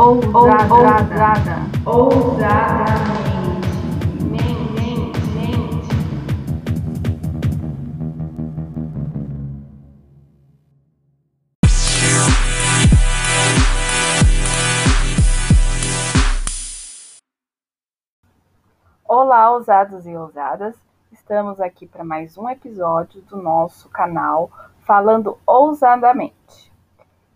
ousada, 0.00 0.74
ousada, 0.74 1.56
ousadamente, 1.84 3.68
mente, 4.22 5.20
mente. 5.34 5.88
Olá, 19.06 19.50
ousados 19.52 20.06
e 20.06 20.16
ousadas. 20.16 20.74
Estamos 21.12 21.60
aqui 21.60 21.86
para 21.86 22.02
mais 22.02 22.38
um 22.38 22.48
episódio 22.48 23.20
do 23.22 23.36
nosso 23.36 23.90
canal 23.90 24.50
Falando 24.78 25.36
Ousadamente. 25.46 26.72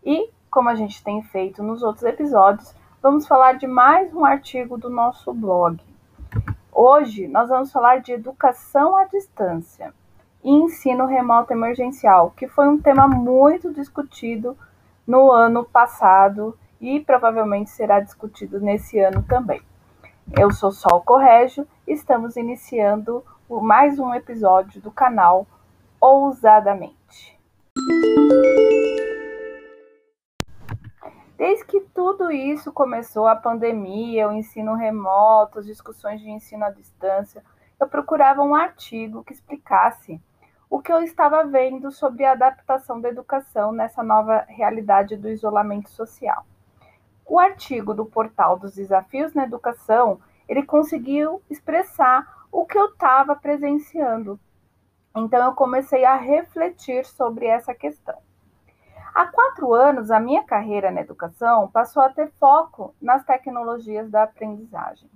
E, 0.02 0.30
como 0.55 0.68
a 0.68 0.77
gente 0.77 1.02
tem 1.02 1.21
feito 1.21 1.64
nos 1.64 1.82
outros 1.82 2.05
episódios, 2.05 2.77
vamos 3.03 3.27
falar 3.27 3.54
de 3.54 3.66
mais 3.66 4.14
um 4.14 4.25
artigo 4.25 4.79
do 4.79 4.89
nosso 4.89 5.35
blog. 5.35 5.82
Hoje 6.72 7.26
nós 7.26 7.49
vamos 7.49 7.72
falar 7.72 8.00
de 8.00 8.12
educação 8.12 8.96
à 8.96 9.03
distância 9.03 9.93
e 10.45 10.53
ensino 10.53 11.07
remoto 11.07 11.53
emergencial, 11.53 12.31
que 12.36 12.46
foi 12.46 12.68
um 12.68 12.81
tema 12.81 13.09
muito 13.09 13.72
discutido 13.72 14.57
no 15.04 15.32
ano 15.32 15.64
passado 15.64 16.57
e 16.81 17.00
provavelmente 17.00 17.71
será 17.71 17.98
discutido 17.98 18.61
nesse 18.61 19.00
ano 19.00 19.25
também. 19.25 19.61
Eu 20.39 20.53
sou 20.53 20.71
Sol 20.71 21.00
Corrégio 21.00 21.67
e 21.84 21.93
estamos 21.93 22.36
iniciando 22.36 23.25
mais 23.50 23.98
um 23.98 24.14
episódio 24.14 24.81
do 24.81 24.93
canal 24.93 25.48
Ousadamente. 26.00 27.36
Desde 31.36 31.64
que 31.64 31.80
tudo 31.80 32.30
isso 32.30 32.72
começou, 32.72 33.27
a 33.27 33.34
pandemia, 33.34 34.28
o 34.28 34.33
ensino 34.33 34.75
remoto, 34.75 35.58
as 35.58 35.66
discussões 35.66 36.20
de 36.20 36.30
ensino 36.30 36.64
à 36.64 36.70
distância, 36.70 37.42
eu 37.81 37.89
procurava 37.89 38.42
um 38.42 38.55
artigo 38.55 39.25
que 39.25 39.33
explicasse 39.33 40.20
o 40.70 40.81
que 40.81 40.92
eu 40.92 41.03
estava 41.03 41.44
vendo 41.44 41.91
sobre 41.91 42.25
a 42.25 42.33
adaptação 42.33 43.00
da 43.00 43.09
educação 43.09 43.72
nessa 43.72 44.03
nova 44.03 44.44
realidade 44.48 45.17
do 45.17 45.28
isolamento 45.28 45.91
social. 45.91 46.47
O 47.27 47.39
artigo 47.39 47.94
do 47.94 48.05
portal 48.05 48.59
dos 48.59 48.75
desafios 48.75 49.34
na 49.34 49.44
educação, 49.44 50.20
ele 50.48 50.62
conseguiu 50.62 51.42
expressar 51.50 52.47
o 52.50 52.64
que 52.64 52.78
eu 52.78 52.87
estava 52.87 53.34
presenciando. 53.34 54.39
Então 55.16 55.44
eu 55.44 55.53
comecei 55.53 56.05
a 56.05 56.16
refletir 56.16 57.05
sobre 57.06 57.47
essa 57.47 57.75
questão. 57.75 58.19
Quatro 59.55 59.72
anos, 59.72 60.10
a 60.10 60.19
minha 60.19 60.42
carreira 60.42 60.91
na 60.91 61.00
educação 61.00 61.70
passou 61.70 62.02
a 62.02 62.08
ter 62.08 62.28
foco 62.41 62.92
nas 63.00 63.24
tecnologias 63.24 64.10
da 64.10 64.24
aprendizagem. 64.24 65.08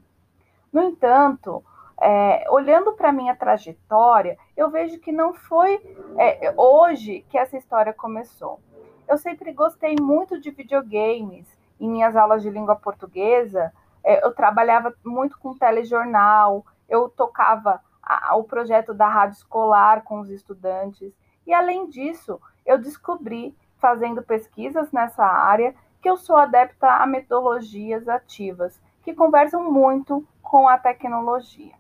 No 0.73 0.81
entanto, 0.83 1.65
é, 2.01 2.49
olhando 2.49 2.93
para 2.93 3.09
a 3.09 3.13
minha 3.13 3.35
trajetória, 3.35 4.39
eu 4.57 4.71
vejo 4.71 5.01
que 5.01 5.11
não 5.11 5.35
foi 5.35 5.75
é, 6.17 6.55
hoje 6.57 7.27
que 7.29 7.37
essa 7.37 7.57
história 7.57 7.93
começou. 7.93 8.61
Eu 9.09 9.19
sempre 9.19 9.53
gostei 9.53 9.97
muito 10.01 10.41
de 10.41 10.53
videogames. 10.53 11.49
Em 11.81 11.89
minhas 11.89 12.15
aulas 12.15 12.43
de 12.43 12.51
língua 12.51 12.77
portuguesa, 12.77 13.73
é, 14.05 14.25
eu 14.25 14.33
trabalhava 14.33 14.95
muito 15.05 15.39
com 15.39 15.59
telejornal, 15.59 16.65
eu 16.89 17.09
tocava 17.09 17.81
a, 18.01 18.37
o 18.37 18.45
projeto 18.45 18.95
da 18.95 19.09
rádio 19.09 19.37
escolar 19.37 20.03
com 20.03 20.21
os 20.21 20.31
estudantes. 20.31 21.13
E 21.45 21.53
além 21.53 21.89
disso, 21.89 22.41
eu 22.65 22.79
descobri 22.79 23.57
fazendo 23.81 24.23
pesquisas 24.23 24.91
nessa 24.93 25.25
área, 25.25 25.75
que 26.01 26.09
eu 26.09 26.17
sou 26.17 26.37
adepta 26.37 26.89
a 26.89 27.07
metodologias 27.07 28.09
ativas, 28.09 28.81
que 29.03 29.15
conversam 29.15 29.71
muito 29.71 30.27
com 30.43 30.69
a 30.69 30.79
tecnologia. 30.79 31.75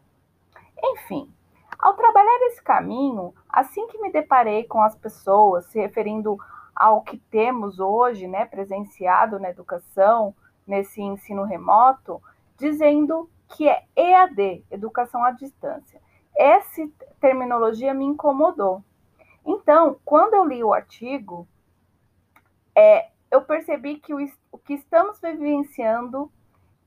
Enfim, 0.82 1.32
ao 1.78 1.94
trabalhar 1.94 2.38
esse 2.48 2.62
caminho, 2.62 3.34
assim 3.48 3.86
que 3.88 3.98
me 3.98 4.10
deparei 4.10 4.64
com 4.64 4.82
as 4.82 4.97
pessoas 4.97 5.66
se 5.66 5.78
referindo 5.78 6.38
ao 6.75 7.03
que 7.03 7.19
temos 7.19 7.81
hoje, 7.81 8.26
né, 8.26 8.44
presenciado 8.44 9.38
na 9.38 9.50
educação, 9.50 10.34
nesse 10.66 11.00
ensino 11.00 11.44
remoto, 11.44 12.22
dizendo 12.56 13.28
que 13.48 13.69
é 13.69 13.84
EAD, 13.97 14.65
educação 14.70 15.25
à 15.25 15.30
distância. 15.30 16.00
Essa 16.36 16.88
terminologia 17.20 17.94
me 17.94 18.04
incomodou. 18.04 18.82
Então, 19.44 19.98
quando 20.04 20.34
eu 20.34 20.44
li 20.44 20.62
o 20.62 20.75
artigo, 20.75 21.48
é, 22.78 23.11
eu 23.28 23.43
percebi 23.43 23.97
que 23.97 24.15
o, 24.15 24.19
o 24.53 24.56
que 24.56 24.75
estamos 24.75 25.19
vivenciando, 25.21 26.31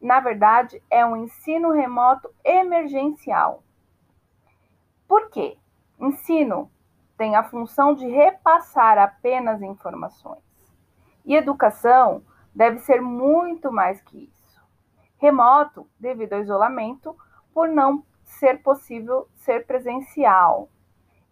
na 0.02 0.22
verdade, 0.22 0.81
é 0.90 1.06
um 1.06 1.18
ensino 1.18 1.69
remoto 1.72 2.34
emergencial. 2.46 3.62
Por 5.06 5.29
quê? 5.29 5.57
Ensino 6.00 6.72
tem 7.18 7.35
a 7.35 7.44
função 7.44 7.94
de 7.94 8.07
repassar 8.07 8.97
apenas 8.97 9.62
informações. 9.62 10.41
E 11.25 11.35
educação 11.35 12.23
deve 12.56 12.79
ser 12.79 13.02
muito 13.02 13.69
mais 13.69 14.02
que 14.02 14.23
isso. 14.23 14.62
Remoto, 15.18 15.90
devido 16.00 16.34
ao 16.34 16.40
isolamento, 16.40 17.13
por 17.53 17.68
não 17.68 18.06
ser 18.23 18.63
possível 18.63 19.28
ser 19.35 19.68
presencial. 19.68 20.69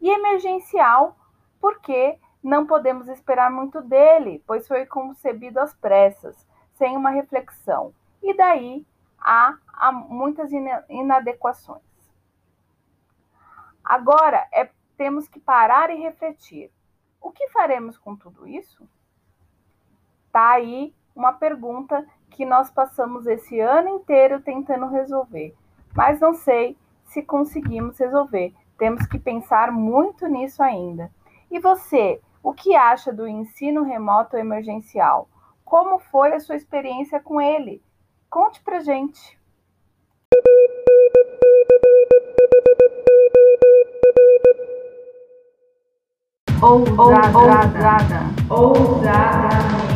E 0.01 0.09
emergencial, 0.09 1.15
porque 1.61 2.19
não 2.43 2.65
podemos 2.65 3.07
esperar 3.07 3.51
muito 3.51 3.81
dele, 3.81 4.43
pois 4.47 4.67
foi 4.67 4.85
concebido 4.85 5.59
às 5.59 5.73
pressas, 5.73 6.47
sem 6.73 6.95
uma 6.95 7.09
reflexão. 7.09 7.93
E 8.23 8.33
daí 8.35 8.85
há, 9.19 9.57
há 9.73 9.91
muitas 9.91 10.51
inadequações. 10.89 11.81
Agora 13.83 14.47
é, 14.53 14.69
temos 14.97 15.27
que 15.27 15.39
parar 15.39 15.89
e 15.89 15.99
refletir. 15.99 16.71
O 17.21 17.31
que 17.31 17.49
faremos 17.49 17.97
com 17.97 18.15
tudo 18.15 18.47
isso? 18.47 18.87
Tá 20.31 20.51
aí 20.51 20.93
uma 21.15 21.33
pergunta 21.33 22.05
que 22.29 22.45
nós 22.45 22.69
passamos 22.69 23.27
esse 23.27 23.59
ano 23.59 23.89
inteiro 23.89 24.39
tentando 24.41 24.87
resolver, 24.87 25.53
mas 25.93 26.19
não 26.19 26.33
sei 26.33 26.77
se 27.05 27.21
conseguimos 27.21 27.97
resolver. 27.97 28.53
Temos 28.77 29.05
que 29.05 29.19
pensar 29.19 29.71
muito 29.71 30.27
nisso 30.27 30.63
ainda. 30.63 31.11
E 31.51 31.59
você, 31.59 32.21
o 32.43 32.53
que 32.53 32.75
acha 32.75 33.11
do 33.11 33.27
ensino 33.27 33.83
remoto 33.83 34.37
emergencial? 34.37 35.29
Como 35.63 35.99
foi 35.99 36.33
a 36.33 36.39
sua 36.39 36.55
experiência 36.55 37.19
com 37.19 37.39
ele? 37.39 37.83
Conte 38.29 38.61
pra 38.61 38.79
gente. 38.79 39.37
Ousada, 46.61 47.37
ousada, 47.37 48.19
ousada. 48.49 49.88